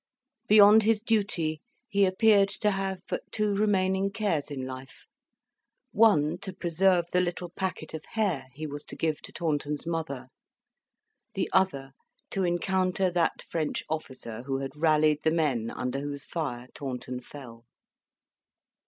Beyond 0.47 0.81
his 0.81 0.99
duty 0.99 1.61
he 1.87 2.05
appeared 2.07 2.49
to 2.49 2.71
have 2.71 3.03
but 3.07 3.21
two 3.31 3.53
remaining 3.53 4.09
cares 4.09 4.49
in 4.49 4.65
life, 4.65 5.05
one, 5.91 6.39
to 6.39 6.51
preserve 6.53 7.05
the 7.11 7.21
little 7.21 7.49
packet 7.49 7.93
of 7.93 8.03
hair 8.05 8.47
he 8.53 8.65
was 8.65 8.83
to 8.85 8.95
give 8.95 9.21
to 9.21 9.31
Taunton's 9.31 9.85
mother; 9.85 10.29
the 11.35 11.47
other, 11.53 11.91
to 12.31 12.43
encounter 12.43 13.11
that 13.11 13.43
French 13.43 13.83
officer 13.91 14.41
who 14.41 14.57
had 14.57 14.75
rallied 14.75 15.21
the 15.21 15.29
men 15.29 15.69
under 15.69 15.99
whose 15.99 16.23
fire 16.23 16.65
Taunton 16.73 17.19
fell. 17.21 17.65